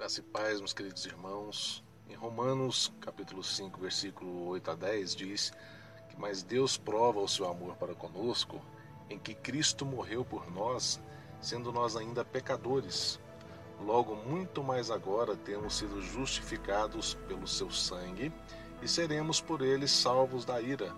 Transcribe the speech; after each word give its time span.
Graça 0.00 0.20
e 0.20 0.22
paz, 0.22 0.58
meus 0.60 0.72
queridos 0.72 1.04
irmãos. 1.04 1.84
Em 2.08 2.14
Romanos, 2.14 2.90
capítulo 3.02 3.44
5, 3.44 3.78
versículo 3.78 4.46
8 4.48 4.70
a 4.70 4.74
10, 4.74 5.14
diz 5.14 5.52
que 6.08 6.18
mais 6.18 6.42
Deus 6.42 6.78
prova 6.78 7.20
o 7.20 7.28
seu 7.28 7.46
amor 7.46 7.76
para 7.76 7.94
conosco 7.94 8.62
em 9.10 9.18
que 9.18 9.34
Cristo 9.34 9.84
morreu 9.84 10.24
por 10.24 10.50
nós, 10.50 10.98
sendo 11.38 11.70
nós 11.70 11.96
ainda 11.96 12.24
pecadores. 12.24 13.20
Logo, 13.78 14.16
muito 14.16 14.64
mais 14.64 14.90
agora 14.90 15.36
temos 15.36 15.74
sido 15.74 16.00
justificados 16.00 17.12
pelo 17.28 17.46
seu 17.46 17.70
sangue 17.70 18.32
e 18.80 18.88
seremos 18.88 19.38
por 19.38 19.60
ele 19.60 19.86
salvos 19.86 20.46
da 20.46 20.62
ira. 20.62 20.94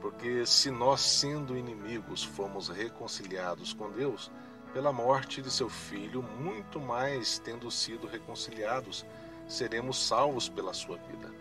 Porque 0.00 0.46
se 0.46 0.70
nós, 0.70 1.02
sendo 1.02 1.58
inimigos, 1.58 2.24
fomos 2.24 2.68
reconciliados 2.68 3.74
com 3.74 3.90
Deus, 3.90 4.30
pela 4.76 4.92
morte 4.92 5.40
de 5.40 5.50
seu 5.50 5.70
filho, 5.70 6.22
muito 6.22 6.78
mais 6.78 7.38
tendo 7.38 7.70
sido 7.70 8.06
reconciliados, 8.06 9.06
seremos 9.48 9.96
salvos 10.06 10.50
pela 10.50 10.74
sua 10.74 10.98
vida. 10.98 11.32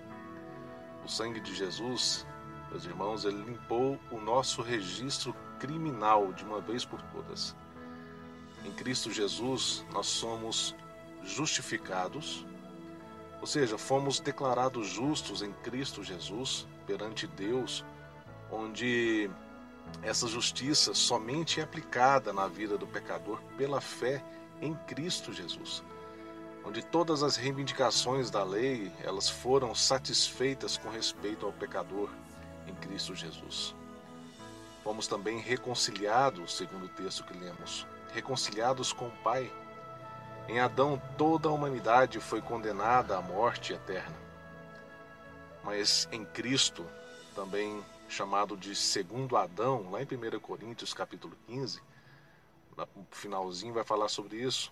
O 1.04 1.10
sangue 1.10 1.42
de 1.42 1.54
Jesus, 1.54 2.26
meus 2.72 2.86
irmãos, 2.86 3.26
ele 3.26 3.44
limpou 3.44 4.00
o 4.10 4.22
nosso 4.22 4.62
registro 4.62 5.36
criminal 5.60 6.32
de 6.32 6.46
uma 6.46 6.62
vez 6.62 6.86
por 6.86 7.02
todas. 7.12 7.54
Em 8.64 8.72
Cristo 8.72 9.12
Jesus, 9.12 9.86
nós 9.92 10.06
somos 10.06 10.74
justificados, 11.22 12.46
ou 13.42 13.46
seja, 13.46 13.78
fomos 13.78 14.22
declarados 14.22 14.88
justos 14.88 15.42
em 15.42 15.52
Cristo 15.52 16.02
Jesus 16.06 16.66
perante 16.88 17.28
Deus, 17.28 17.84
onde 18.50 19.30
essa 20.02 20.28
justiça 20.28 20.94
somente 20.94 21.60
é 21.60 21.64
aplicada 21.64 22.32
na 22.32 22.48
vida 22.48 22.78
do 22.78 22.86
pecador 22.86 23.42
pela 23.58 23.82
fé 23.82 24.24
em 24.62 24.76
Cristo 24.88 25.34
Jesus, 25.34 25.84
onde 26.64 26.84
todas 26.84 27.24
as 27.24 27.36
reivindicações 27.36 28.30
da 28.30 28.44
lei, 28.44 28.92
elas 29.04 29.30
foram 29.30 29.74
satisfeitas 29.74 30.77
com 30.77 30.90
respeito 30.90 31.46
ao 31.46 31.52
pecador 31.52 32.10
em 32.68 32.74
Cristo 32.76 33.16
Jesus. 33.16 33.76
Fomos 34.84 35.08
também 35.08 35.40
reconciliados, 35.40 36.55
segundo 36.55 36.86
o 36.86 36.90
texto 36.90 37.24
que 37.24 37.36
lemos, 37.36 37.88
reconciliados 38.14 38.94
com 38.94 39.08
o 39.08 39.18
Pai. 39.24 39.52
Em 40.48 40.60
Adão 40.60 41.02
toda 41.18 41.49
a 41.49 41.52
humanidade 41.52 42.20
foi 42.20 42.40
condenada 42.40 43.18
à 43.18 43.22
morte 43.22 43.74
eterna. 43.74 44.16
Mas 45.64 46.08
em 46.12 46.24
Cristo 46.24 46.86
também 47.36 47.84
chamado 48.08 48.55
de 48.55 48.74
segundo 48.74 49.36
Adão, 49.36 49.91
lá 49.91 50.02
em 50.02 50.05
1 50.05 50.40
Coríntios 50.40 50.94
capítulo 50.94 51.38
15, 51.48 51.82
no 52.77 53.08
finalzinho 53.12 53.74
vai 53.74 53.84
falar 53.84 54.08
sobre 54.08 54.38
isso. 54.38 54.72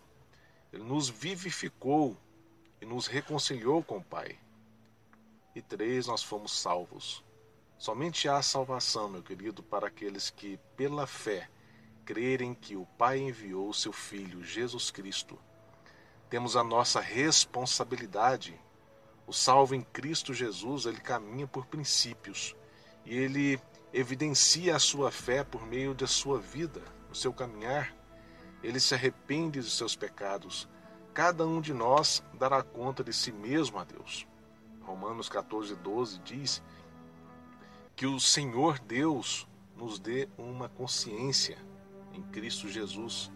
Ele 0.72 0.84
nos 0.84 1.10
vivificou 1.10 2.18
e 2.82 2.86
nos 2.86 3.06
reconciliou 3.06 3.84
com 3.84 3.98
o 3.98 4.04
Pai. 4.04 4.40
E 5.54 5.62
três, 5.62 6.08
nós 6.08 6.24
fomos 6.24 6.58
salvos. 6.58 7.24
Somente 7.78 8.28
há 8.30 8.42
salvação, 8.42 9.10
meu 9.10 9.22
querido, 9.22 9.62
para 9.62 9.88
aqueles 9.88 10.30
que, 10.30 10.58
pela 10.76 11.06
fé, 11.06 11.50
crerem 12.06 12.54
que 12.54 12.76
o 12.76 12.86
Pai 12.98 13.20
enviou 13.20 13.70
o 13.70 13.74
seu 13.74 13.92
Filho, 13.92 14.44
Jesus 14.44 14.90
Cristo. 14.90 15.38
Temos 16.30 16.56
a 16.56 16.64
nossa 16.64 17.00
responsabilidade. 17.00 18.60
O 19.26 19.34
salvo 19.34 19.74
em 19.74 19.82
Cristo 19.82 20.34
Jesus, 20.34 20.86
ele 20.86 21.00
caminha 21.00 21.48
por 21.48 21.66
princípios 21.66 22.56
e 23.06 23.16
ele 23.16 23.60
evidencia 23.94 24.76
a 24.76 24.80
sua 24.80 25.12
fé 25.12 25.44
por 25.44 25.66
meio 25.66 25.94
da 25.94 26.08
sua 26.08 26.40
vida, 26.40 26.82
no 27.08 27.16
seu 27.16 27.32
caminhar. 27.32 27.96
Ele 28.62 28.80
se 28.80 28.94
arrepende 28.94 29.60
dos 29.60 29.78
seus 29.78 29.96
pecados. 29.96 30.68
Cada 31.14 31.46
um 31.46 31.62
de 31.62 31.74
nós 31.74 32.24
dará 32.34 32.64
conta 32.64 33.04
de 33.04 33.14
si 33.14 33.32
mesmo 33.32 33.78
a 33.78 33.84
Deus. 33.84 34.26
Romanos 34.82 35.30
14, 35.30 35.76
12 35.76 36.20
diz 36.20 36.64
que 37.96 38.06
o 38.06 38.20
Senhor 38.20 38.80
Deus 38.80 39.48
nos 39.76 40.00
dê 40.00 40.28
uma 40.38 40.68
consciência 40.70 41.58
em 42.14 42.22
Cristo 42.24 42.68
Jesus. 42.68 43.32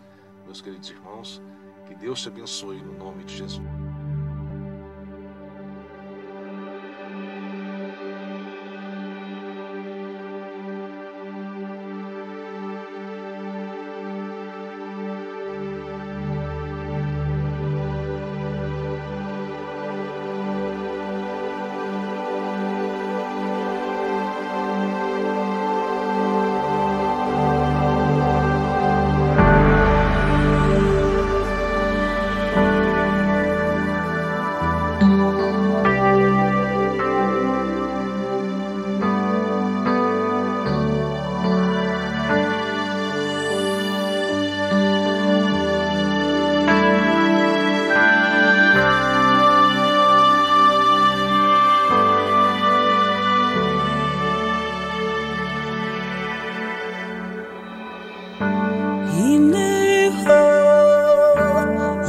Meus 0.46 0.62
queridos 0.62 0.90
irmãos, 0.90 1.42
que 1.86 1.96
Deus 1.96 2.22
te 2.22 2.30
abençoe 2.30 2.82
no 2.82 2.94
nome 2.94 3.24
de 3.24 3.38
Jesus. 3.38 3.77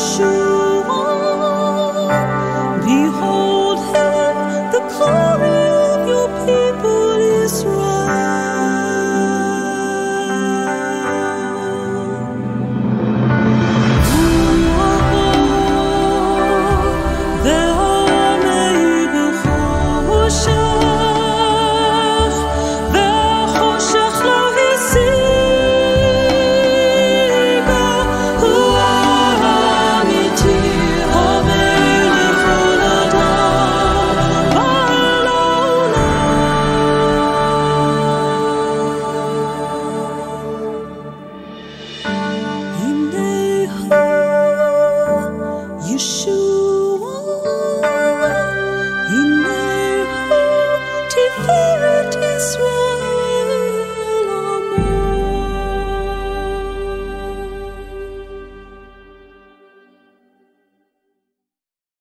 should 0.00 0.39